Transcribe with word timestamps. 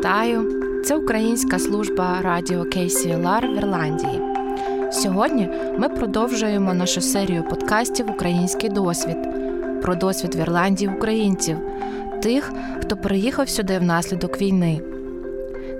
Вітаю! 0.00 0.62
Це 0.84 0.96
українська 0.96 1.58
служба 1.58 2.20
радіо 2.22 2.60
KCLR 2.62 3.54
в 3.54 3.56
Ірландії. 3.56 4.20
Сьогодні 4.92 5.48
ми 5.78 5.88
продовжуємо 5.88 6.74
нашу 6.74 7.00
серію 7.00 7.44
подкастів 7.44 8.10
Український 8.10 8.70
досвід 8.70 9.16
про 9.82 9.94
досвід 9.94 10.34
в 10.34 10.38
Ірландії 10.38 10.90
українців, 10.96 11.58
тих, 12.22 12.52
хто 12.80 12.96
переїхав 12.96 13.48
сюди 13.48 13.78
внаслідок 13.78 14.40
війни. 14.40 14.80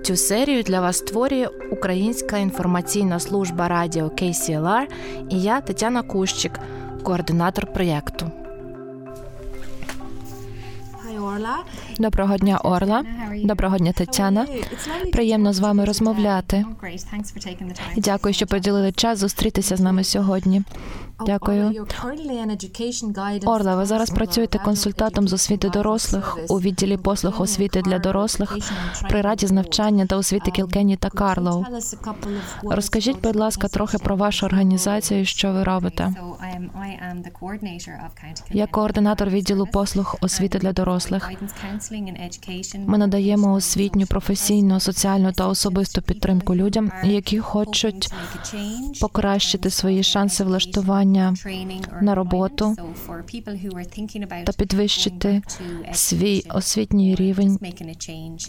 Цю 0.02 0.16
серію 0.16 0.62
для 0.62 0.80
вас 0.80 0.96
створює 0.96 1.48
Українська 1.70 2.38
інформаційна 2.38 3.18
служба 3.18 3.68
радіо 3.68 4.04
KCLR 4.04 4.86
і 5.30 5.42
я 5.42 5.60
Тетяна 5.60 6.02
Кущик, 6.02 6.52
координатор 7.02 7.72
проєкту. 7.72 8.30
Доброго 11.98 12.36
дня, 12.36 12.58
Орла. 12.58 13.04
Доброго 13.44 13.78
дня, 13.78 13.92
Тетяна. 13.92 14.46
Приємно 15.12 15.52
з 15.52 15.58
вами 15.58 15.84
розмовляти. 15.84 16.64
Дякую, 17.96 18.34
що 18.34 18.46
приділили 18.46 18.92
час 18.92 19.18
зустрітися 19.18 19.76
з 19.76 19.80
нами 19.80 20.04
сьогодні. 20.04 20.62
Дякую. 21.26 21.86
Орла, 23.44 23.76
ви 23.76 23.84
зараз 23.84 24.10
працюєте 24.10 24.58
консультантом 24.58 25.28
з 25.28 25.32
освіти 25.32 25.68
дорослих 25.68 26.38
у 26.48 26.60
відділі 26.60 26.96
послуг 26.96 27.42
освіти 27.42 27.82
для 27.82 27.98
дорослих 27.98 28.58
при 29.08 29.20
раді 29.20 29.46
з 29.46 29.52
навчання 29.52 30.06
та 30.06 30.16
освіти 30.16 30.50
Кілкені 30.50 30.96
та 30.96 31.10
Карлоу. 31.10 31.64
Розкажіть, 32.62 33.20
будь 33.22 33.36
ласка, 33.36 33.68
трохи 33.68 33.98
про 33.98 34.16
вашу 34.16 34.46
організацію, 34.46 35.24
що 35.24 35.52
ви 35.52 35.64
робите. 35.64 36.14
Я 38.50 38.66
координатор 38.66 39.28
відділу 39.28 39.66
послуг 39.66 40.16
освіти 40.20 40.58
для 40.58 40.72
дорослих. 40.72 41.29
Ми 42.86 42.98
надаємо 42.98 43.52
освітню, 43.52 44.06
професійну, 44.06 44.80
соціальну 44.80 45.32
та 45.32 45.46
особисту 45.46 46.02
підтримку 46.02 46.54
людям, 46.54 46.92
які 47.04 47.38
хочуть 47.38 48.12
покращити 49.00 49.70
свої 49.70 50.02
шанси 50.02 50.44
влаштування 50.44 51.34
на 52.02 52.14
роботу 52.14 52.76
та 54.44 54.52
підвищити 54.52 55.42
свій 55.92 56.44
освітній 56.54 57.14
рівень 57.14 57.58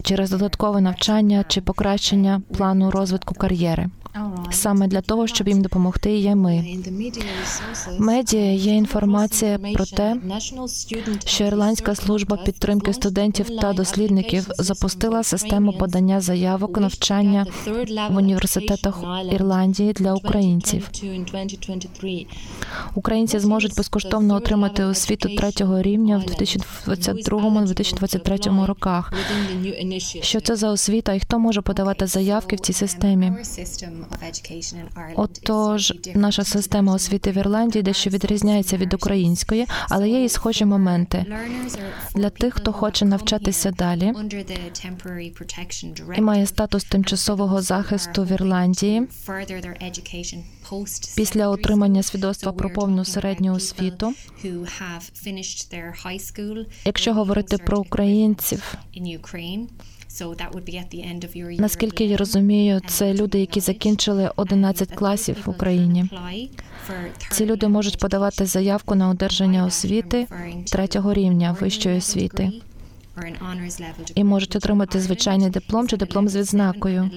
через 0.04 0.30
додаткове 0.30 0.82
навчання 0.82 1.46
чи 1.48 1.62
покращення 1.62 2.42
плану 2.58 2.92
розвитку 2.92 3.36
кар'єри. 3.36 3.90
Саме 4.52 4.88
для 4.88 5.02
того, 5.02 5.28
щоб 5.28 5.48
їм 5.48 5.62
допомогти, 5.62 6.18
є 6.18 6.36
ми. 6.36 6.78
Медіа 8.00 8.52
є 8.52 8.76
інформація 8.76 9.60
про 9.74 9.86
те, 9.86 10.18
що 11.26 11.44
Ірландська 11.44 11.96
служба 11.96 12.38
підтримки 12.38 12.61
студентів 12.94 13.60
та 13.60 13.74
дослідників 13.74 14.48
запустила 14.58 15.24
систему 15.24 15.74
подання 15.74 16.22
заявок 16.22 16.78
навчання 16.78 17.46
в 18.10 18.18
університетах 18.18 19.04
Ірландії 19.32 19.94
для 19.94 20.14
українців. 20.14 20.90
Українці 22.96 23.40
зможуть 23.40 23.76
безкоштовно 23.76 24.36
отримати 24.36 24.84
освіту 24.84 25.36
третього 25.36 25.82
рівня 25.82 26.18
в 26.18 26.22
2022-2023 26.22 28.66
роках. 28.66 29.14
Що 30.22 30.42
це 30.42 30.56
за 30.56 30.70
освіта 30.70 31.14
і 31.14 31.20
хто 31.20 31.40
може 31.40 31.62
подавати 31.62 32.08
заявки 32.08 32.56
в 32.56 32.60
цій 32.60 32.74
системі? 32.74 33.34
Отож, 35.16 35.94
наша 36.16 36.44
система 36.44 36.94
освіти 36.94 37.32
в 37.32 37.38
Ірландії 37.38 37.84
дещо 37.84 38.10
відрізняється 38.10 38.78
від 38.78 38.94
української, 38.94 39.66
але 39.90 40.10
є 40.10 40.24
і 40.24 40.30
схожі 40.30 40.66
моменти 40.66 41.26
для 42.16 42.30
тих, 42.30 42.51
хто 42.52 42.74
хоче 42.74 43.06
навчатися 43.06 43.72
далі 43.72 44.14
і 46.18 46.22
має 46.22 46.46
статус 46.46 46.84
тимчасового 46.84 47.62
захисту 47.62 48.24
в 48.24 48.32
Ірландії. 48.32 49.08
Після 51.16 51.48
отримання 51.50 52.04
свідоцтва 52.04 52.52
про 52.52 52.70
повну 52.70 53.06
середню 53.06 53.54
освіту. 53.54 54.14
Якщо 56.86 57.14
говорити 57.14 57.58
про 57.58 57.80
українців, 57.80 58.76
Наскільки 61.62 62.06
я 62.06 62.18
розумію, 62.18 62.82
це 62.88 63.14
люди, 63.14 63.40
які 63.40 63.60
закінчили 63.60 64.32
11 64.36 64.92
класів 64.92 65.36
в 65.46 65.50
Україні. 65.50 66.06
Ці 67.32 67.46
люди 67.46 67.68
можуть 67.68 67.98
подавати 68.00 68.46
заявку 68.46 68.96
на 68.96 69.10
одержання 69.10 69.66
освіти 69.66 70.28
третього 70.72 71.14
рівня 71.14 71.58
вищої 71.62 71.98
освіти 71.98 72.52
і 74.16 74.24
можуть 74.24 74.56
отримати 74.56 75.00
звичайний 75.00 75.50
диплом 75.50 75.88
чи 75.88 75.98
диплом 75.98 76.30
з 76.30 76.36
відзнакою. 76.36 77.10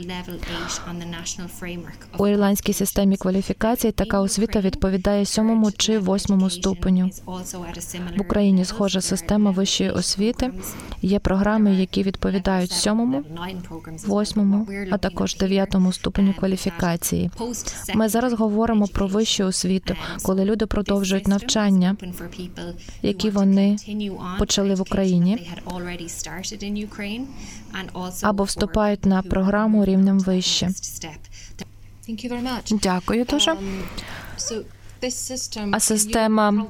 У 2.18 2.28
ірландській 2.28 2.72
системі 2.72 3.16
кваліфікації 3.16 3.92
така 3.92 4.20
освіта 4.20 4.60
відповідає 4.60 5.24
сьомому 5.26 5.72
чи 5.72 5.98
восьмому 5.98 6.50
ступеню. 6.50 7.10
В 8.16 8.20
Україні 8.20 8.64
схожа 8.64 9.00
система 9.00 9.50
вищої 9.50 9.90
освіти. 9.90 10.50
Є 11.02 11.18
програми, 11.18 11.74
які 11.74 12.02
відповідають 12.02 12.70
сьомому, 12.70 13.22
восьмому, 14.06 14.68
а 14.90 14.98
також 14.98 15.36
дев'ятому 15.36 15.92
ступеню 15.92 16.34
кваліфікації. 16.34 17.30
Ми 17.94 18.08
зараз 18.08 18.32
говоримо 18.32 18.86
про 18.86 19.06
вищу 19.06 19.44
освіту, 19.44 19.94
коли 20.22 20.44
люди 20.44 20.66
продовжують 20.66 21.28
навчання, 21.28 21.96
які 23.02 23.30
вони 23.30 23.76
почали 24.38 24.74
в 24.74 24.80
Україні 24.80 25.50
або 28.22 28.42
вступають 28.44 29.06
на 29.06 29.22
програму 29.22 29.84
рівнем 29.84 30.18
вище. 30.18 30.70
Дякую 32.70 33.24
дуже. 33.24 33.56
А 35.72 35.80
система 35.80 36.66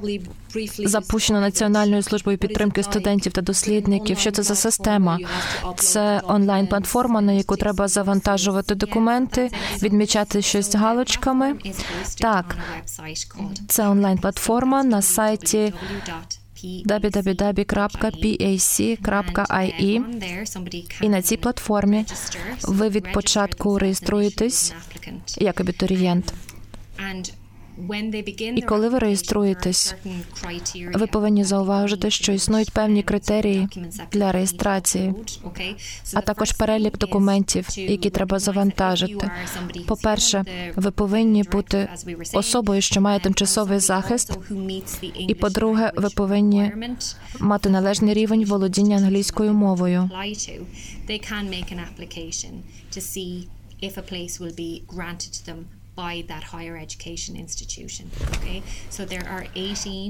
запущена 0.79 1.41
Національною 1.41 2.03
службою 2.03 2.37
підтримки 2.37 2.83
студентів 2.83 3.31
та 3.31 3.41
дослідників. 3.41 4.17
Що 4.17 4.31
це 4.31 4.43
за 4.43 4.55
система? 4.55 5.19
Це 5.75 6.21
онлайн-платформа, 6.23 7.21
на 7.21 7.31
яку 7.31 7.55
треба 7.55 7.87
завантажувати 7.87 8.75
документи, 8.75 9.51
відмічати 9.81 10.41
щось 10.41 10.75
галочками. 10.75 11.55
Так, 12.19 12.57
це 13.67 13.87
онлайн-платформа 13.87 14.83
на 14.83 15.01
сайті 15.01 15.73
www.pac.ie 16.63 18.01
і 21.01 21.09
на 21.09 21.21
цій 21.21 21.37
платформі 21.37 22.05
ви 22.63 22.89
від 22.89 23.11
початку 23.11 23.79
реєструєтесь 23.79 24.73
як 25.37 25.61
абітурієнт. 25.61 26.33
І 28.55 28.61
коли 28.61 28.89
ви 28.89 28.99
реєструєтесь, 28.99 29.95
ви 30.93 31.07
повинні 31.07 31.43
зауважити, 31.43 32.11
що 32.11 32.31
існують 32.31 32.71
певні 32.71 33.03
критерії 33.03 33.67
для 34.11 34.31
реєстрації, 34.31 35.13
а 36.13 36.21
також 36.21 36.51
перелік 36.51 36.97
документів, 36.97 37.67
які 37.77 38.09
треба 38.09 38.39
завантажити. 38.39 39.31
По 39.87 39.95
перше, 39.95 40.43
ви 40.75 40.91
повинні 40.91 41.43
бути 41.43 41.89
особою, 42.33 42.81
що 42.81 43.01
має 43.01 43.19
тимчасовий 43.19 43.79
захист. 43.79 44.37
І 45.27 45.35
по-друге, 45.35 45.91
ви 45.95 46.09
повинні 46.09 46.71
мати 47.39 47.69
належний 47.69 48.13
рівень 48.13 48.45
володіння 48.45 48.97
англійською 48.97 49.53
мовою. 49.53 50.09
if 53.81 53.97
a 53.97 54.01
place 54.01 54.39
will 54.39 54.55
be 54.65 54.71
granted 54.87 55.31
to 55.37 55.41
them 55.45 55.59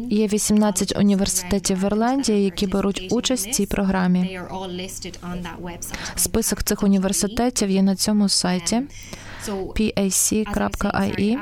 Є 0.09 0.27
18 0.27 0.97
університетів 0.97 1.79
в 1.79 1.83
Ірландії, 1.83 2.43
які 2.43 2.67
беруть 2.67 3.07
участь 3.11 3.47
в 3.47 3.51
цій 3.51 3.65
програмі. 3.65 4.39
Список 6.15 6.63
цих 6.63 6.83
університетів 6.83 7.69
є 7.69 7.81
на 7.81 7.95
цьому 7.95 8.29
сайті. 8.29 8.81
pac.ie. 9.47 11.37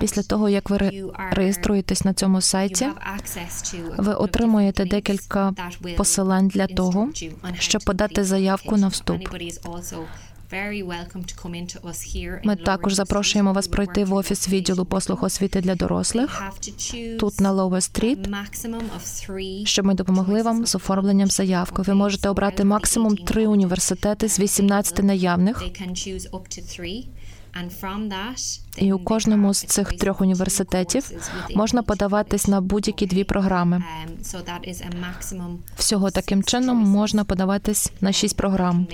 Після 0.00 0.22
того, 0.22 0.48
як 0.48 0.70
ви 0.70 1.10
реєструєтесь 1.30 2.04
на 2.04 2.14
цьому 2.14 2.40
сайті, 2.40 2.88
ви 3.98 4.14
отримуєте 4.14 4.84
декілька 4.84 5.54
посилань 5.96 6.48
для 6.48 6.66
того, 6.66 7.08
щоб 7.58 7.82
подати 7.84 8.24
заявку 8.24 8.76
на 8.76 8.88
вступ. 8.88 9.20
Ми 12.44 12.56
також 12.56 12.94
запрошуємо 12.94 13.52
вас 13.52 13.68
пройти 13.68 14.04
в 14.04 14.14
офіс 14.14 14.48
відділу 14.48 14.84
послуг 14.84 15.24
освіти 15.24 15.60
для 15.60 15.74
дорослих 15.74 16.42
тут 17.20 17.40
на 17.40 17.50
Лоуе 17.52 17.80
Стріт, 17.80 18.28
щоб 19.64 19.86
ми 19.86 19.94
допомогли 19.94 20.42
вам 20.42 20.66
з 20.66 20.74
оформленням 20.74 21.28
заявки. 21.28 21.82
Ви 21.82 21.94
можете 21.94 22.28
обрати 22.28 22.64
максимум 22.64 23.16
три 23.16 23.46
університети 23.46 24.28
з 24.28 24.38
18 24.40 25.02
наявних. 25.02 25.64
І 28.76 28.92
у 28.92 28.98
кожному 28.98 29.54
з 29.54 29.62
цих 29.64 29.88
трьох 29.88 30.20
університетів 30.20 31.10
можна 31.54 31.82
подаватись 31.82 32.46
на 32.46 32.60
будь-які 32.60 33.06
дві 33.06 33.24
програми. 33.24 33.82
Всього 35.76 36.10
таким 36.10 36.42
чином 36.42 36.76
можна 36.76 37.24
подаватись 37.24 37.92
на 38.00 38.12
шість 38.12 38.36
програм. 38.36 38.86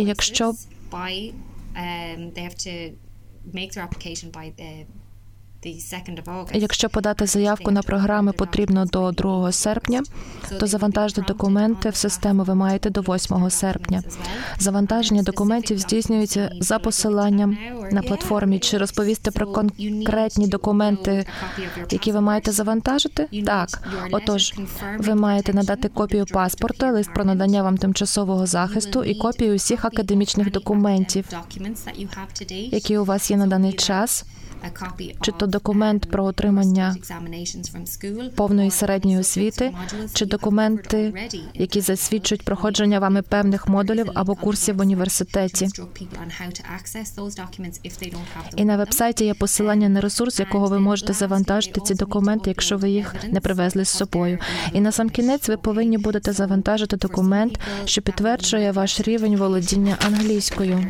І 0.00 0.04
якщо 0.04 0.54
Якщо 6.53 6.89
подати 6.89 7.25
заявку 7.25 7.71
на 7.71 7.81
програми 7.81 8.31
потрібно 8.31 8.85
до 8.85 9.11
2 9.11 9.51
серпня, 9.51 10.03
то 10.59 10.67
завантажити 10.67 11.21
документи 11.21 11.89
в 11.89 11.95
систему 11.95 12.43
ви 12.43 12.55
маєте 12.55 12.89
до 12.89 13.01
8 13.01 13.49
серпня. 13.49 14.03
Завантаження 14.59 15.23
документів 15.23 15.79
здійснюється 15.79 16.51
за 16.59 16.79
посиланням 16.79 17.57
на 17.91 18.01
платформі. 18.01 18.59
Чи 18.59 18.77
розповісти 18.77 19.31
про 19.31 19.47
конкретні 19.47 20.47
документи, 20.47 21.25
які 21.89 22.11
ви 22.11 22.21
маєте 22.21 22.51
завантажити? 22.51 23.27
Так, 23.45 23.87
отож, 24.11 24.53
ви 24.99 25.15
маєте 25.15 25.53
надати 25.53 25.87
копію 25.87 26.25
паспорта, 26.25 26.91
лист 26.91 27.13
про 27.13 27.25
надання 27.25 27.63
вам 27.63 27.77
тимчасового 27.77 28.45
захисту 28.45 29.03
і 29.03 29.15
копію 29.15 29.55
усіх 29.55 29.85
академічних 29.85 30.51
документів, 30.51 31.25
які 32.49 32.97
у 32.97 33.05
вас 33.05 33.31
є 33.31 33.37
на 33.37 33.47
даний 33.47 33.73
час 33.73 34.25
чи 35.21 35.31
то 35.31 35.47
документ 35.47 36.11
про 36.11 36.23
отримання 36.25 36.95
повної 38.35 38.71
середньої 38.71 39.17
освіти, 39.17 39.73
чи 40.13 40.25
документи, 40.25 41.29
які 41.53 41.81
засвідчують 41.81 42.45
проходження 42.45 42.99
вами 42.99 43.21
певних 43.21 43.67
модулів 43.67 44.11
або 44.13 44.35
курсів 44.35 44.75
в 44.75 44.81
університеті. 44.81 45.67
І 48.55 48.65
на 48.65 48.77
вебсайті 48.77 49.25
є 49.25 49.33
посилання 49.33 49.89
на 49.89 50.01
ресурс, 50.01 50.39
якого 50.39 50.67
ви 50.67 50.79
можете 50.79 51.13
завантажити 51.13 51.81
ці 51.81 51.93
документи, 51.93 52.49
якщо 52.49 52.77
ви 52.77 52.89
їх 52.89 53.15
не 53.31 53.39
привезли 53.39 53.85
з 53.85 53.89
собою. 53.89 54.39
І 54.73 54.81
на 54.81 54.91
сам 54.91 55.09
кінець 55.09 55.49
ви 55.49 55.57
повинні 55.57 55.97
будете 55.97 56.33
завантажити 56.33 56.97
документ, 56.97 57.59
що 57.85 58.01
підтверджує 58.01 58.71
ваш 58.71 58.99
рівень 58.99 59.37
володіння 59.37 59.97
англійською. 60.05 60.85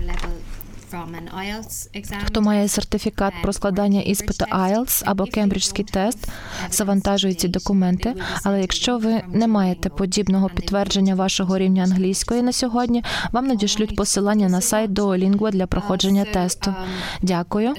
Хто 2.25 2.41
має 2.41 2.67
сертифікат 2.67 3.33
про 3.41 3.53
складання 3.53 4.01
іспиту 4.01 4.45
IELTS 4.45 5.03
або 5.05 5.25
кембриджський 5.25 5.85
тест, 5.85 6.27
завантажує 6.71 7.33
ці 7.33 7.47
документи. 7.47 8.15
Але 8.43 8.61
якщо 8.61 8.97
ви 8.97 9.21
не 9.27 9.47
маєте 9.47 9.89
подібного 9.89 10.49
підтвердження 10.49 11.15
вашого 11.15 11.57
рівня 11.57 11.83
англійської 11.83 12.41
на 12.41 12.51
сьогодні, 12.51 13.03
вам 13.31 13.47
надішлють 13.47 13.95
посилання 13.95 14.49
на 14.49 14.61
сайт 14.61 14.91
Duolingo 14.91 15.51
для 15.51 15.67
проходження 15.67 16.25
тесту. 16.25 16.73
Дякую. 17.21 17.73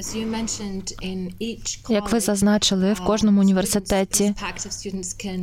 Як 1.89 2.13
ви 2.13 2.21
зазначили, 2.21 2.93
в 2.93 3.01
кожному 3.01 3.41
університеті 3.41 4.35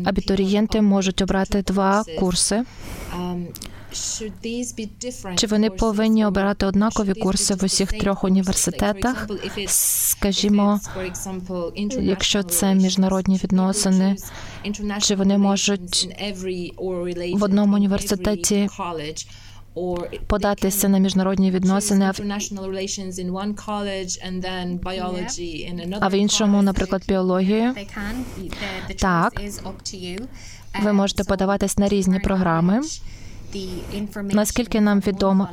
абітурієнти 0.06 0.82
можуть 0.82 1.22
обрати 1.22 1.62
два 1.62 2.04
курси. 2.20 2.64
Чи 5.36 5.48
вони 5.48 5.70
повинні 5.70 6.26
обирати 6.26 6.66
однакові 6.66 7.14
курси 7.14 7.56
в 7.56 7.64
усіх 7.64 7.92
трьох 7.92 8.24
університетах? 8.24 9.28
Скажімо, 9.68 10.80
якщо 12.00 12.44
це 12.44 12.76
міжнародні 12.76 13.40
відносини, 13.44 14.16
чи 15.02 15.16
вони 15.16 15.38
можуть 15.38 16.10
в 17.34 17.44
одному 17.44 17.76
університеті 17.76 18.70
податися 20.28 20.90
на 20.90 20.98
міжнародні 20.98 21.52
відносини, 21.52 22.12
а 26.00 26.08
в 26.08 26.14
іншому, 26.14 26.62
наприклад, 26.62 27.04
біологію? 27.08 27.76
Так. 29.00 29.42
Ви 30.84 30.94
можете 30.94 31.24
подаватись 31.24 31.78
на 31.78 31.88
різні 31.88 32.20
програми. 32.20 32.82
Наскільки 34.22 34.82
нам 34.82 35.00
відомо, 35.00 35.50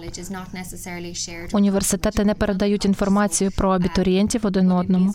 університети 1.52 2.24
не 2.24 2.34
передають 2.34 2.84
інформацію 2.84 3.50
про 3.50 3.70
абітурієнтів 3.70 4.46
один 4.46 4.72
одному. 4.72 5.14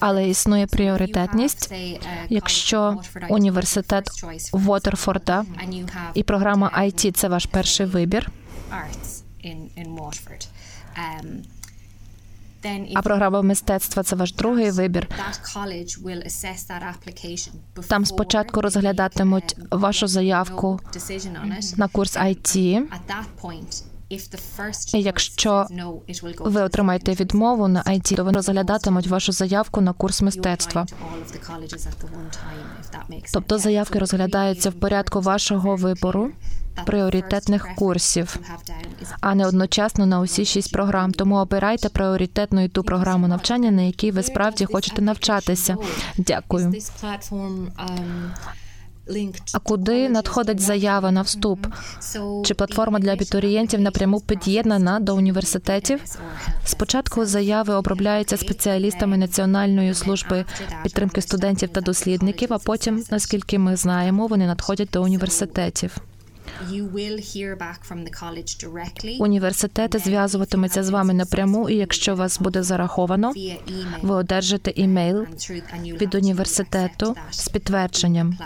але 0.00 0.28
існує 0.28 0.66
пріоритетність. 0.66 1.74
Якщо 2.28 3.00
університет 3.28 4.10
Уотерфорда 4.52 5.44
і 6.14 6.22
програма 6.22 6.72
IT– 6.78 7.12
це 7.12 7.28
ваш 7.28 7.46
перший 7.46 7.86
вибір. 7.86 8.30
А 12.94 13.02
програма 13.02 13.42
мистецтва 13.42 14.02
це 14.02 14.16
ваш 14.16 14.32
другий 14.32 14.70
вибір. 14.70 15.08
Там 17.88 18.04
спочатку 18.06 18.60
розглядатимуть 18.60 19.56
вашу 19.70 20.06
заявку 20.06 20.80
на 21.76 21.88
курс 21.88 22.16
IT. 22.16 22.82
І 24.94 25.02
Якщо 25.02 25.66
ви 26.40 26.62
отримаєте 26.62 27.12
відмову 27.12 27.68
на 27.68 27.82
IT, 27.82 28.16
то 28.16 28.24
вони 28.24 28.36
розглядатимуть 28.36 29.06
вашу 29.06 29.32
заявку 29.32 29.80
на 29.80 29.92
курс 29.92 30.22
мистецтва. 30.22 30.86
Тобто 33.32 33.58
заявки 33.58 33.98
розглядаються 33.98 34.70
в 34.70 34.74
порядку 34.74 35.20
вашого 35.20 35.76
вибору 35.76 36.30
пріоритетних 36.86 37.68
курсів, 37.76 38.38
а 39.20 39.34
не 39.34 39.46
одночасно 39.46 40.06
на 40.06 40.20
усі 40.20 40.44
шість 40.44 40.72
програм. 40.72 41.12
Тому 41.12 41.36
обирайте 41.36 41.88
пріоритетну 41.88 42.64
і 42.64 42.68
ту 42.68 42.82
програму 42.82 43.28
навчання, 43.28 43.70
на 43.70 43.82
якій 43.82 44.10
ви 44.10 44.22
справді 44.22 44.64
хочете 44.64 45.02
навчатися. 45.02 45.76
Дякую. 46.18 46.72
А 49.54 49.58
куди 49.58 50.08
надходить 50.08 50.60
заява 50.60 51.10
на 51.10 51.22
вступ? 51.22 51.66
Чи 52.44 52.54
платформа 52.54 52.98
для 52.98 53.12
абітурієнтів 53.12 53.80
напряму 53.80 54.20
під'єднана 54.20 55.00
до 55.00 55.16
університетів? 55.16 56.00
Спочатку 56.64 57.24
заяви 57.24 57.74
обробляються 57.74 58.36
спеціалістами 58.36 59.16
Національної 59.16 59.94
служби 59.94 60.44
підтримки 60.82 61.20
студентів 61.22 61.68
та 61.68 61.80
дослідників. 61.80 62.52
А 62.52 62.58
потім, 62.58 63.04
наскільки 63.10 63.58
ми 63.58 63.76
знаємо, 63.76 64.26
вони 64.26 64.46
надходять 64.46 64.88
до 64.92 65.02
університетів. 65.02 65.96
Університети 69.20 69.98
зв'язуватимуться 69.98 70.82
з 70.84 70.88
вами 70.90 71.14
напряму, 71.14 71.68
і 71.68 71.76
якщо 71.76 72.14
вас 72.14 72.40
буде 72.40 72.62
зараховано, 72.62 73.32
ви 74.02 74.14
одержите 74.14 74.70
імейл 74.70 75.26
від 76.00 76.14
університету 76.14 77.16
з 77.30 77.48
підтвердженням. 77.48 78.38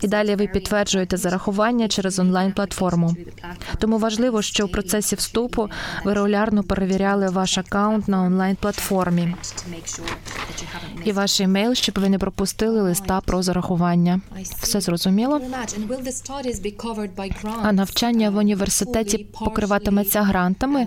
І 0.00 0.08
далі 0.08 0.34
ви 0.34 0.46
підтверджуєте 0.46 1.16
зарахування 1.16 1.88
через 1.88 2.18
онлайн 2.18 2.52
платформу. 2.52 3.16
Тому 3.78 3.98
важливо, 3.98 4.42
що 4.42 4.64
у 4.66 4.68
процесі 4.68 5.16
вступу 5.16 5.68
ви 6.04 6.14
регулярно 6.14 6.62
перевіряли 6.62 7.28
ваш 7.28 7.58
аккаунт 7.58 8.08
на 8.08 8.22
онлайн 8.22 8.56
платформі 8.56 9.34
і 11.04 11.12
ваш 11.12 11.40
імейл, 11.40 11.74
щоб 11.74 11.98
ви 11.98 12.08
не 12.08 12.18
пропустили 12.18 12.82
листа 12.82 13.20
про 13.20 13.42
зарахування. 13.42 14.20
Все 14.60 14.80
зрозуміло? 14.80 15.40
А 17.62 17.72
навчання 17.72 18.30
в 18.30 18.36
університеті 18.36 19.18
покриватиметься 19.18 20.22
грантами 20.22 20.86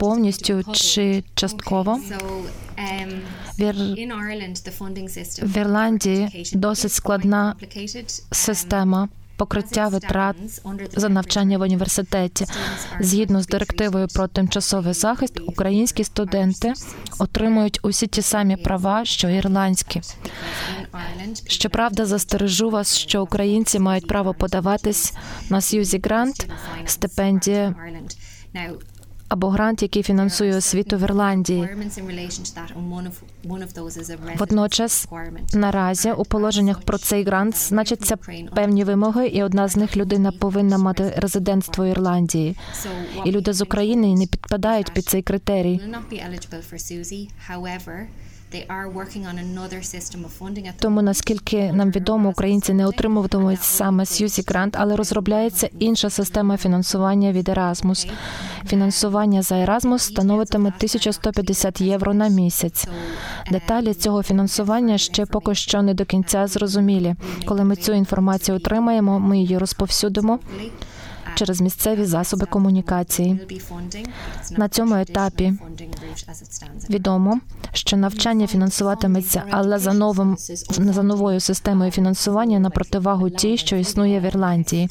повністю 0.00 0.62
чи 0.72 1.24
частково? 1.34 1.98
В 5.42 5.56
Ірландії 5.56 6.44
досить 6.54 6.92
складна 6.92 7.54
система 8.30 9.08
покриття 9.36 9.88
витрат 9.88 10.36
за 10.96 11.08
навчання 11.08 11.58
в 11.58 11.60
університеті. 11.60 12.46
Згідно 13.00 13.42
з 13.42 13.46
директивою 13.46 14.08
про 14.08 14.28
тимчасовий 14.28 14.92
захист, 14.92 15.40
українські 15.46 16.04
студенти 16.04 16.72
отримують 17.18 17.80
усі 17.82 18.06
ті 18.06 18.22
самі 18.22 18.56
права, 18.56 19.04
що 19.04 19.28
ірландські. 19.28 20.00
Щоправда, 21.46 22.06
застережу 22.06 22.70
вас, 22.70 22.96
що 22.96 23.22
українці 23.22 23.78
мають 23.78 24.08
право 24.08 24.34
подаватись 24.34 25.14
на 25.50 25.60
Сьюзі 25.60 26.00
Грант, 26.04 26.46
стипендія 26.86 27.74
або 29.34 29.48
грант, 29.48 29.82
який 29.82 30.02
фінансує 30.02 30.56
освіту 30.56 30.96
в 30.96 31.02
Ірландії. 31.02 31.68
Водночас 34.38 35.08
наразі 35.54 36.12
у 36.12 36.24
положеннях 36.24 36.80
про 36.80 36.98
цей 36.98 37.24
грант 37.24 37.56
значаться 37.56 38.16
певні 38.54 38.84
вимоги, 38.84 39.26
і 39.26 39.42
одна 39.42 39.68
з 39.68 39.76
них 39.76 39.96
людина 39.96 40.32
повинна 40.32 40.78
мати 40.78 41.14
резидентство 41.16 41.86
Ірландії. 41.86 42.56
І 43.24 43.30
люди 43.30 43.52
з 43.52 43.62
України 43.62 44.14
не 44.14 44.26
підпадають 44.26 44.92
під 44.92 45.04
цей 45.04 45.22
критерій. 45.22 45.80
Тому, 50.78 51.02
наскільки 51.02 51.72
нам 51.72 51.90
відомо, 51.90 52.28
українці 52.28 52.74
не 52.74 52.86
отримуватимуть 52.86 53.62
саме 53.62 54.06
Сьюзі 54.06 54.44
Грант, 54.48 54.76
але 54.78 54.96
розробляється 54.96 55.68
інша 55.78 56.10
система 56.10 56.56
фінансування 56.56 57.32
від 57.32 57.48
Erasmus. 57.48 58.10
Фінансування 58.66 59.42
за 59.42 59.54
Erasmus 59.54 59.98
становитиме 59.98 60.68
1150 60.68 61.80
євро 61.80 62.14
на 62.14 62.28
місяць. 62.28 62.86
Деталі 63.50 63.94
цього 63.94 64.22
фінансування 64.22 64.98
ще 64.98 65.26
поки 65.26 65.54
що 65.54 65.82
не 65.82 65.94
до 65.94 66.04
кінця 66.04 66.46
зрозумілі. 66.46 67.14
Коли 67.44 67.64
ми 67.64 67.76
цю 67.76 67.92
інформацію 67.92 68.56
отримаємо, 68.56 69.20
ми 69.20 69.38
її 69.38 69.58
розповсюдимо 69.58 70.38
через 71.34 71.60
місцеві 71.60 72.04
засоби 72.04 72.46
комунікації. 72.46 73.40
На 74.56 74.68
цьому 74.68 74.94
етапі 74.94 75.52
відомо, 76.90 77.40
що 77.72 77.96
навчання 77.96 78.46
фінансуватиметься, 78.46 79.42
але 79.50 79.78
за 79.78 79.92
новим 79.92 80.36
за 80.68 81.02
новою 81.02 81.40
системою 81.40 81.90
фінансування 81.90 82.58
на 82.58 82.70
противагу 82.70 83.30
тій, 83.30 83.56
що 83.56 83.76
існує 83.76 84.20
в 84.20 84.22
Ірландії. 84.22 84.88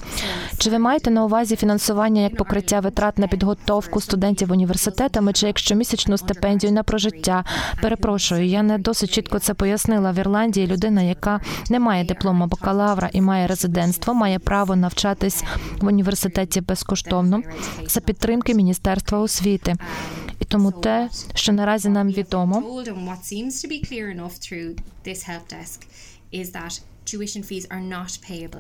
Чи 0.58 0.70
ви 0.70 0.80
маєте 0.80 1.12
на 1.12 1.26
увазі 1.26 1.56
фінансування 1.56 2.22
як 2.22 2.38
покриття 2.38 2.80
витрат 2.80 3.18
на 3.18 3.28
підготовку 3.28 4.02
студентів 4.02 4.52
університетами, 4.52 5.34
чи 5.34 5.48
як 5.48 5.60
щомісячну 5.60 6.18
стипендію 6.18 6.74
на 6.74 6.84
прожиття? 6.84 7.44
Перепрошую, 7.82 8.46
я 8.46 8.64
не 8.64 8.78
досить 8.78 9.12
чітко 9.12 9.40
це 9.40 9.54
пояснила. 9.54 10.12
В 10.12 10.20
Ірландії 10.20 10.68
людина, 10.68 11.02
яка 11.02 11.40
не 11.70 11.80
має 11.80 12.04
диплома 12.06 12.48
бакалавра 12.48 13.10
і 13.14 13.22
має 13.22 13.48
резидентство, 13.48 14.14
має 14.14 14.40
право 14.40 14.76
навчатись 14.76 15.44
в 15.82 15.86
університеті 15.86 16.33
безкоштовно 16.62 17.42
за 17.88 18.00
підтримки 18.00 18.54
Міністерства 18.54 19.20
освіти. 19.20 19.76
І 20.40 20.46
тому 20.46 20.72
те, 20.72 21.10
що 21.36 21.54
наразі 21.54 21.90
нам 21.90 22.08
відомо, 22.08 22.84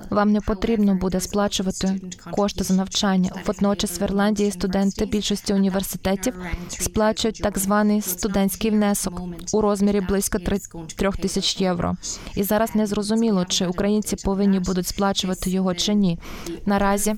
вам 0.09 0.31
не 0.31 0.41
потрібно 0.41 0.95
буде 0.95 1.19
сплачувати 1.19 2.01
кошти 2.31 2.63
за 2.63 2.73
навчання. 2.73 3.31
Водночас 3.45 4.01
в 4.01 4.03
Ірландії 4.03 4.51
студенти 4.51 5.05
більшості 5.05 5.53
університетів 5.53 6.33
сплачують 6.69 7.41
так 7.43 7.57
званий 7.57 8.01
студентський 8.01 8.71
внесок 8.71 9.21
у 9.53 9.61
розмірі 9.61 10.01
близько 10.01 10.39
3 10.39 11.11
тисяч 11.21 11.61
євро. 11.61 11.95
І 12.35 12.43
зараз 12.43 12.75
не 12.75 12.87
зрозуміло, 12.87 13.45
чи 13.45 13.67
українці 13.67 14.15
повинні 14.15 14.59
будуть 14.59 14.87
сплачувати 14.87 15.49
його 15.49 15.75
чи 15.75 15.93
ні. 15.93 16.19
Наразі 16.65 17.15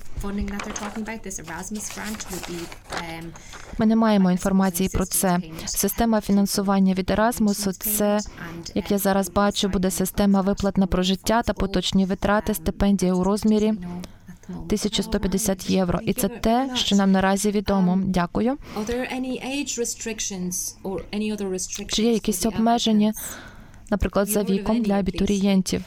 ми 3.77 3.85
не 3.85 3.95
маємо 3.95 4.31
інформації 4.31 4.89
про 4.89 5.05
це. 5.05 5.39
Система 5.65 6.21
фінансування 6.21 6.93
від 6.93 7.09
Erasmus– 7.09 7.71
це 7.79 8.19
як 8.75 8.91
я 8.91 8.97
зараз 8.97 9.29
бачу, 9.29 9.69
буде 9.69 9.91
система 9.91 10.41
виплат 10.41 10.77
на 10.77 10.87
прожиття 10.87 11.14
та 11.23 11.53
поточні 11.53 12.05
витрати 12.05 12.53
стипендії 12.53 13.11
у 13.11 13.23
розмірі 13.23 13.73
1150 14.49 15.69
євро. 15.69 15.99
І 16.03 16.13
це 16.13 16.27
те, 16.27 16.71
що 16.75 16.95
нам 16.95 17.11
наразі 17.11 17.51
відомо. 17.51 17.99
Дякую. 18.05 18.57
Чи 21.87 22.03
є 22.03 22.13
якісь 22.13 22.45
обмеження? 22.45 23.13
Наприклад, 23.89 24.29
за 24.29 24.43
віком 24.43 24.81
для 24.81 24.93
абітурієнтів, 24.93 25.83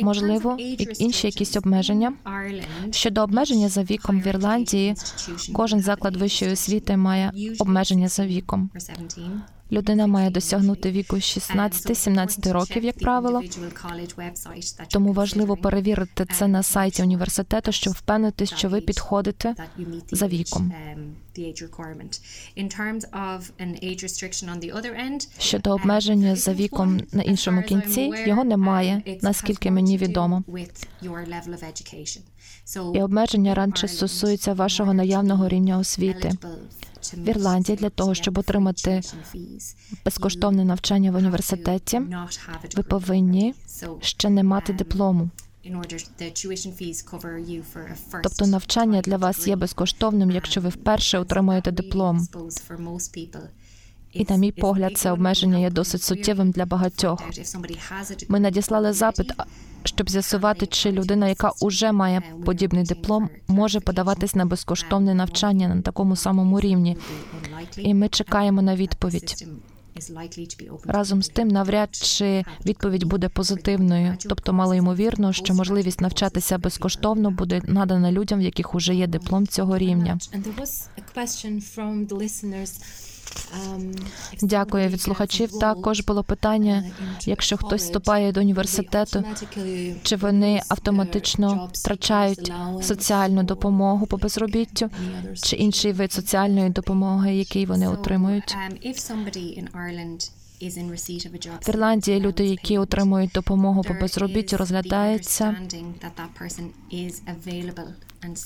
можливо, 0.00 0.56
інші 0.98 1.26
якісь 1.26 1.56
обмеження 1.56 2.12
щодо 2.90 3.22
обмеження 3.22 3.68
за 3.68 3.82
віком 3.82 4.20
в 4.20 4.26
Ірландії. 4.26 4.94
Кожен 5.52 5.80
заклад 5.80 6.16
вищої 6.16 6.52
освіти 6.52 6.96
має 6.96 7.32
обмеження 7.58 8.08
за 8.08 8.26
віком. 8.26 8.70
Людина 9.72 10.06
має 10.06 10.30
досягнути 10.30 10.90
віку 10.90 11.16
16-17 11.16 12.52
років, 12.52 12.84
як 12.84 12.98
правило. 12.98 13.42
Тому 14.88 15.12
важливо 15.12 15.56
перевірити 15.56 16.26
це 16.32 16.46
на 16.46 16.62
сайті 16.62 17.02
університету, 17.02 17.72
щоб 17.72 17.92
впевнитися, 17.92 18.56
що 18.56 18.68
ви 18.68 18.80
підходите 18.80 19.54
за 20.10 20.26
віком. 20.26 20.72
Щодо 25.38 25.70
обмеження 25.70 26.36
за 26.36 26.52
віком 26.52 27.00
на 27.12 27.22
іншому 27.22 27.62
кінці, 27.62 28.12
його 28.26 28.44
немає, 28.44 29.02
наскільки 29.22 29.70
мені 29.70 29.98
відомо. 29.98 30.42
І 32.94 33.02
обмеження 33.02 33.54
радше 33.54 33.88
стосуються 33.88 34.54
вашого 34.54 34.94
наявного 34.94 35.48
рівня 35.48 35.78
освіти 35.78 36.32
в 37.14 37.28
Ірландії 37.28 37.78
для 37.78 37.90
того, 37.90 38.14
щоб 38.14 38.38
отримати 38.38 39.00
безкоштовне 40.04 40.64
навчання 40.64 41.10
в 41.12 41.14
університеті. 41.14 42.00
Ви 42.76 42.82
повинні 42.82 43.54
ще 44.00 44.30
не 44.30 44.42
мати 44.42 44.72
диплому. 44.72 45.30
Тобто 48.22 48.46
навчання 48.46 49.00
для 49.00 49.16
вас 49.16 49.46
є 49.46 49.56
безкоштовним, 49.56 50.30
якщо 50.30 50.60
ви 50.60 50.68
вперше 50.68 51.18
отримуєте 51.18 51.70
диплом. 51.70 52.28
І, 54.12 54.26
на 54.28 54.36
мій 54.36 54.52
погляд, 54.52 54.92
це 54.96 55.12
обмеження 55.12 55.58
є 55.58 55.70
досить 55.70 56.02
суттєвим 56.02 56.50
для 56.50 56.66
багатьох. 56.66 57.22
Ми 58.28 58.40
надіслали 58.40 58.92
запит, 58.92 59.32
щоб 59.84 60.10
з'ясувати, 60.10 60.66
чи 60.66 60.92
людина, 60.92 61.28
яка 61.28 61.52
уже 61.60 61.92
має 61.92 62.22
подібний 62.44 62.84
диплом, 62.84 63.28
може 63.48 63.80
подаватись 63.80 64.34
на 64.34 64.46
безкоштовне 64.46 65.14
навчання 65.14 65.68
на 65.68 65.82
такому 65.82 66.16
самому 66.16 66.60
рівні. 66.60 66.96
І 67.76 67.94
ми 67.94 68.08
чекаємо 68.08 68.62
на 68.62 68.76
відповідь. 68.76 69.46
Разом 70.84 71.22
з 71.22 71.28
тим, 71.28 71.48
навряд 71.48 71.94
чи 71.94 72.44
відповідь 72.66 73.04
буде 73.04 73.28
позитивною, 73.28 74.16
тобто 74.28 74.52
мало 74.52 74.74
ймовірно, 74.74 75.32
що 75.32 75.54
можливість 75.54 76.00
навчатися 76.00 76.58
безкоштовно 76.58 77.30
буде 77.30 77.60
надана 77.64 78.12
людям, 78.12 78.38
в 78.38 78.42
яких 78.42 78.74
уже 78.74 78.94
є 78.94 79.06
диплом 79.06 79.46
цього 79.46 79.78
рівня. 79.78 80.18
Дякую 84.42 84.88
від 84.88 85.00
слухачів. 85.00 85.58
Також 85.58 86.00
було 86.00 86.24
питання: 86.24 86.84
якщо 87.26 87.56
хтось 87.56 87.82
вступає 87.82 88.32
до 88.32 88.40
університету, 88.40 89.24
чи 90.02 90.16
вони 90.16 90.62
автоматично 90.68 91.70
втрачають 91.72 92.52
соціальну 92.82 93.42
допомогу 93.42 94.06
по 94.06 94.16
безробіттю, 94.16 94.90
чи 95.42 95.56
інший 95.56 95.92
вид 95.92 96.12
соціальної 96.12 96.70
допомоги, 96.70 97.34
який 97.34 97.66
вони 97.66 97.88
отримують? 97.88 98.56
В 100.60 101.68
Ірландії 101.68 102.20
люди, 102.20 102.44
які 102.44 102.78
отримують 102.78 103.30
допомогу 103.30 103.82
по 103.82 103.94
безробіттю, 103.94 104.56
розглядаються 104.56 105.56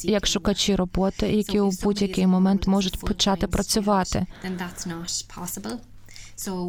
як 0.03 0.27
шукачі 0.27 0.77
роботи, 0.77 1.29
які 1.33 1.61
у 1.61 1.71
будь-який 1.83 2.27
момент 2.27 2.67
можуть 2.67 3.01
почати 3.01 3.47
працювати. 3.47 4.27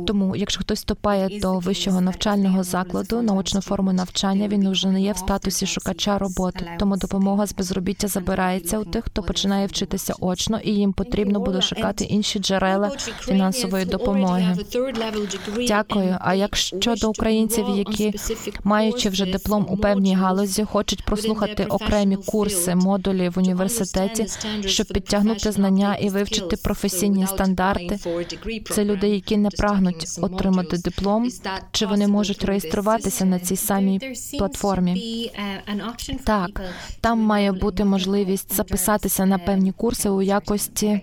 Тому, 0.07 0.35
якщо 0.35 0.61
хтось 0.61 0.79
вступає 0.79 1.39
до 1.39 1.59
вищого 1.59 2.01
навчального 2.01 2.63
закладу, 2.63 3.21
научну 3.21 3.61
форму 3.61 3.93
навчання, 3.93 4.47
він 4.47 4.69
вже 4.71 4.87
не 4.87 5.01
є 5.01 5.11
в 5.11 5.17
статусі 5.17 5.65
шукача 5.65 6.17
роботи. 6.17 6.67
Тому 6.79 6.97
допомога 6.97 7.45
з 7.45 7.53
безробіття 7.53 8.07
забирається 8.07 8.79
у 8.79 8.85
тих, 8.85 9.05
хто 9.05 9.23
починає 9.23 9.67
вчитися 9.67 10.13
очно, 10.19 10.59
і 10.63 10.71
їм 10.71 10.93
потрібно 10.93 11.39
буде 11.39 11.61
шукати 11.61 12.03
інші 12.03 12.39
джерела 12.39 12.89
фінансової 13.19 13.85
допомоги. 13.85 14.57
Дякую. 15.67 16.17
А 16.21 16.33
як 16.33 16.55
щодо 16.55 17.09
українців, 17.09 17.65
які 17.75 18.13
маючи 18.63 19.09
вже 19.09 19.25
диплом 19.25 19.67
у 19.69 19.77
певній 19.77 20.15
галузі, 20.15 20.63
хочуть 20.63 21.05
прослухати 21.05 21.65
окремі 21.65 22.15
курси, 22.15 22.75
модулі 22.75 23.29
в 23.29 23.39
університеті, 23.39 24.27
щоб 24.65 24.87
підтягнути 24.87 25.51
знання 25.51 25.95
і 25.95 26.09
вивчити 26.09 26.57
професійні 26.57 27.27
стандарти, 27.27 27.99
це 28.71 28.85
люди, 28.85 29.09
які 29.09 29.37
не 29.37 29.49
прагнуть 29.57 30.07
отримати 30.21 30.77
диплом, 30.77 31.29
чи 31.71 31.85
вони 31.85 32.07
можуть 32.07 32.45
реєструватися 32.45 33.25
на 33.25 33.39
цій 33.39 33.55
самій 33.55 33.99
платформі? 34.37 35.31
Так, 36.23 36.61
там 37.01 37.19
має 37.19 37.51
бути 37.51 37.85
можливість 37.85 38.53
записатися 38.53 39.25
на 39.25 39.37
певні 39.37 39.71
курси 39.71 40.09
у 40.09 40.21
якості 40.21 41.01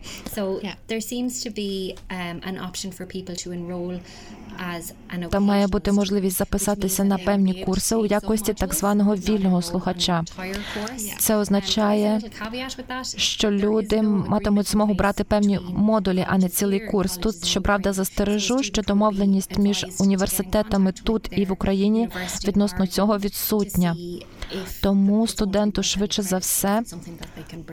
Там 5.30 5.44
має 5.44 5.66
бути 5.66 5.92
можливість 5.92 6.38
записатися 6.38 7.04
на 7.04 7.18
певні 7.18 7.64
курси 7.64 7.96
у 7.96 8.06
якості 8.06 8.54
так 8.54 8.74
званого 8.74 9.14
вільного 9.14 9.62
слухача. 9.62 10.24
Це 11.18 11.36
означає, 11.36 12.20
що 13.16 13.50
люди 13.50 14.02
матимуть 14.02 14.68
змогу 14.68 14.94
брати 14.94 15.24
певні 15.24 15.60
модулі, 15.68 16.26
а 16.28 16.38
не 16.38 16.48
цілий 16.48 16.80
курс. 16.80 17.16
Тут 17.16 17.44
щоправда 17.44 17.92
застережу, 17.92 18.62
що 18.62 18.82
домовленість 18.82 19.58
між 19.58 19.86
університетами 20.00 20.92
тут 20.92 21.28
і 21.36 21.44
в 21.44 21.52
Україні 21.52 22.08
відносно 22.46 22.86
цього 22.86 23.18
відсутня. 23.18 23.96
Тому 24.82 25.26
студенту 25.26 25.82
швидше 25.82 26.22
за 26.22 26.38
все 26.38 26.82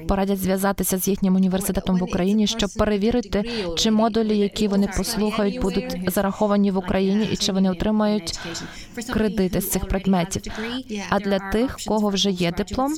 порадять 0.07 0.39
зв'язатися 0.39 0.97
з 0.97 1.07
їхнім 1.07 1.35
університетом 1.35 1.97
в 1.97 2.03
Україні, 2.03 2.47
щоб 2.47 2.69
перевірити, 2.77 3.43
чи 3.77 3.91
модулі, 3.91 4.37
які 4.37 4.67
вони 4.67 4.89
послухають, 4.97 5.61
будуть 5.61 6.11
зараховані 6.11 6.71
в 6.71 6.77
Україні 6.77 7.29
і 7.31 7.37
чи 7.37 7.51
вони 7.51 7.71
отримають 7.71 8.39
кредити 9.13 9.61
з 9.61 9.69
цих 9.69 9.87
предметів. 9.87 10.41
А 11.09 11.19
для 11.19 11.39
тих, 11.39 11.77
кого 11.87 12.09
вже 12.09 12.31
є 12.31 12.51
диплом, 12.51 12.93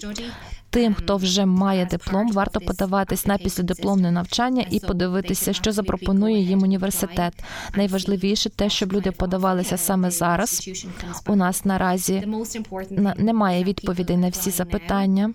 тим, 0.69 0.93
хто 0.93 1.17
вже 1.17 1.45
має 1.45 1.85
диплом, 1.85 2.31
варто 2.31 2.59
подаватись 2.59 3.25
на 3.25 3.37
післядипломне 3.37 4.11
навчання 4.11 4.65
і 4.71 4.79
подивитися, 4.79 5.53
що 5.53 5.71
запропонує 5.71 6.39
їм 6.39 6.63
університет. 6.63 7.33
Найважливіше 7.75 8.49
те, 8.49 8.69
щоб 8.69 8.93
люди 8.93 9.11
подавалися 9.11 9.77
саме 9.77 10.11
зараз. 10.11 10.69
У 11.27 11.35
нас 11.35 11.65
наразі 11.65 12.27
немає 13.17 13.63
відповідей 13.63 14.17
на 14.17 14.29
всі 14.29 14.49
запитання. 14.49 15.33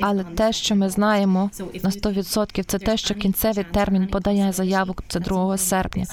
Але 0.00 0.24
те, 0.24 0.52
що 0.52 0.74
ми 0.76 0.88
знаємо 0.90 1.50
на 1.82 1.90
100%, 1.90 2.64
це 2.64 2.78
те, 2.78 2.96
що 2.96 3.14
кінцевий 3.14 3.64
термін 3.72 4.06
подання 4.06 4.52
заявок 4.52 5.02
це 5.08 5.20
2 5.20 5.58
серпня. 5.58 6.04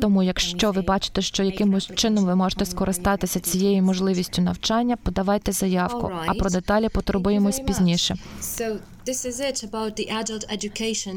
Тому, 0.00 0.22
якщо 0.22 0.70
ви 0.70 0.82
бачите, 0.82 1.22
що 1.22 1.42
якимось 1.42 1.90
чином 1.94 2.24
ви 2.24 2.34
можете 2.36 2.64
скористатися 2.64 3.40
цією 3.40 3.82
можливістю 3.82 4.42
навчання, 4.42 4.96
подавайте 4.96 5.52
заявку. 5.52 6.12
А 6.26 6.34
про 6.34 6.50
деталі 6.50 6.88
потурбуємось 6.88 7.60
пізніше. 7.60 8.16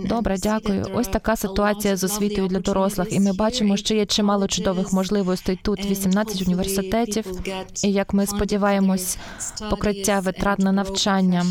Добре, 0.07 0.37
дякую. 0.37 0.85
Ось 0.93 1.07
така 1.07 1.35
ситуація 1.35 1.95
з 1.95 2.03
освітою 2.03 2.47
для 2.47 2.59
дорослих, 2.59 3.13
і 3.13 3.19
ми 3.19 3.33
бачимо, 3.33 3.77
що 3.77 3.95
є 3.95 4.05
чимало 4.05 4.47
чудових 4.47 4.93
можливостей 4.93 5.59
тут. 5.63 5.79
18 5.85 6.41
університетів. 6.47 7.25
І 7.83 7.91
як 7.91 8.13
ми 8.13 8.25
сподіваємось, 8.27 9.17
покриття 9.69 10.19
витрат 10.19 10.59
на 10.59 10.71
навчання. 10.71 11.45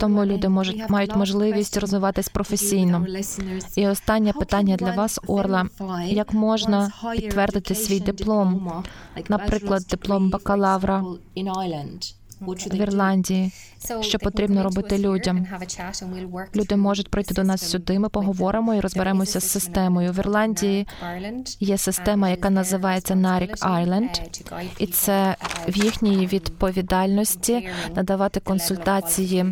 Тому 0.00 0.24
люди 0.24 0.48
можуть 0.48 0.90
мають 0.90 1.16
можливість 1.16 1.76
розвиватись 1.76 2.28
професійно. 2.28 3.06
І 3.76 3.86
останнє 3.86 4.32
питання 4.32 4.76
для 4.76 4.92
вас, 4.92 5.20
Орла: 5.26 5.66
як 6.06 6.32
можна 6.32 6.92
підтвердити 7.16 7.74
свій 7.74 8.00
диплом, 8.00 8.72
наприклад, 9.28 9.82
диплом 9.90 10.30
бакалавра 10.30 11.04
в 12.40 12.74
Ірландії, 12.74 13.52
що 14.00 14.18
потрібно 14.18 14.62
робити 14.62 14.98
людям. 14.98 15.46
Люди 16.56 16.76
можуть 16.76 17.08
прийти 17.08 17.34
до 17.34 17.44
нас 17.44 17.70
сюди. 17.70 17.98
Ми 17.98 18.08
поговоримо 18.08 18.74
і 18.74 18.80
розберемося 18.80 19.40
з 19.40 19.50
системою. 19.50 20.12
В 20.12 20.18
Ірландії 20.18 20.86
є 21.60 21.78
система, 21.78 22.28
яка 22.28 22.50
називається 22.50 23.14
Нарік 23.14 23.56
Айленд, 23.60 24.10
і 24.78 24.86
це 24.86 25.36
в 25.68 25.76
їхній 25.76 26.26
відповідальності 26.26 27.68
надавати 27.96 28.40
консультації 28.40 29.44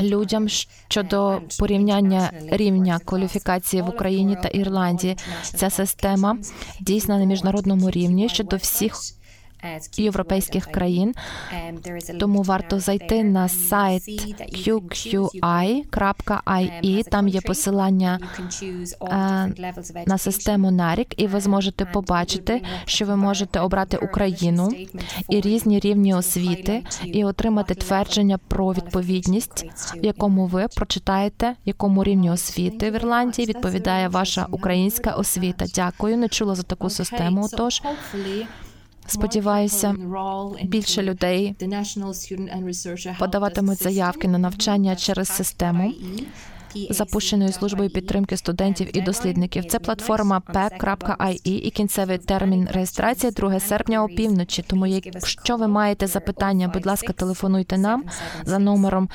людям 0.00 0.48
щодо 0.88 1.42
порівняння 1.58 2.30
рівня 2.50 3.00
кваліфікації 3.04 3.82
в 3.82 3.88
Україні 3.88 4.36
та 4.42 4.48
Ірландії. 4.48 5.16
Ця 5.42 5.70
система 5.70 6.36
дійсна 6.80 7.18
на 7.18 7.24
міжнародному 7.24 7.90
рівні 7.90 8.28
щодо 8.28 8.56
всіх 8.56 8.94
європейських 9.96 10.66
країн. 10.66 11.14
Тому 12.20 12.42
варто 12.42 12.80
зайти 12.80 13.24
на 13.24 13.48
сайт 13.48 14.02
QQI.IE, 14.68 15.88
Там 17.10 17.28
є 17.28 17.40
посилання 17.40 18.18
на 20.06 20.18
систему 20.18 20.70
NARIC, 20.70 21.14
і 21.16 21.26
ви 21.26 21.40
зможете 21.40 21.84
побачити, 21.84 22.62
що 22.84 23.04
ви 23.04 23.16
можете 23.16 23.60
обрати 23.60 23.96
Україну 23.96 24.72
і 25.28 25.40
різні 25.40 25.80
рівні 25.80 26.14
освіти, 26.14 26.82
і 27.04 27.24
отримати 27.24 27.74
твердження 27.74 28.38
про 28.48 28.72
відповідність, 28.72 29.66
в 30.02 30.04
якому 30.04 30.46
ви 30.46 30.66
прочитаєте, 30.76 31.54
якому 31.64 32.04
рівні 32.04 32.30
освіти 32.30 32.90
в 32.90 32.94
Ірландії 32.94 33.48
відповідає 33.48 34.08
ваша 34.08 34.46
українська 34.50 35.10
освіта. 35.10 35.64
Дякую, 35.74 36.16
не 36.16 36.28
чула 36.28 36.54
за 36.54 36.62
таку 36.62 36.90
систему. 36.90 37.48
Тож 37.56 37.82
Сподіваюся, 39.06 39.94
більше 40.64 41.02
людей 41.02 41.56
подаватимуть 43.18 43.82
заявки 43.82 44.28
на 44.28 44.38
навчання 44.38 44.96
через 44.96 45.28
систему. 45.28 45.92
Запущеною 46.90 47.52
службою 47.52 47.90
підтримки 47.90 48.36
студентів 48.36 48.96
і 48.96 49.00
дослідників 49.00 49.64
це 49.64 49.78
платформа 49.78 50.42
PEC.IE 50.48 51.40
і 51.44 51.70
кінцевий 51.70 52.18
термін 52.18 52.68
реєстрації 52.72 53.32
2 53.32 53.60
серпня 53.60 54.04
опівночі. 54.04 54.64
Тому, 54.66 54.86
якщо 54.86 55.56
ви 55.56 55.68
маєте 55.68 56.06
запитання, 56.06 56.70
будь 56.74 56.86
ласка, 56.86 57.12
телефонуйте 57.12 57.78
нам 57.78 58.04
за 58.44 58.58
номером 58.58 59.08